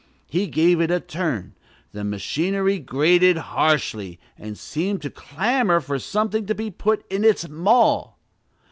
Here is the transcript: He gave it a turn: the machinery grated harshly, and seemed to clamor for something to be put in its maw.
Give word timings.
He 0.25 0.47
gave 0.47 0.81
it 0.81 0.89
a 0.89 0.99
turn: 0.99 1.53
the 1.91 2.03
machinery 2.03 2.79
grated 2.79 3.37
harshly, 3.37 4.19
and 4.35 4.57
seemed 4.57 5.03
to 5.03 5.11
clamor 5.11 5.79
for 5.79 5.99
something 5.99 6.47
to 6.47 6.55
be 6.55 6.71
put 6.71 7.05
in 7.11 7.23
its 7.23 7.47
maw. 7.47 8.13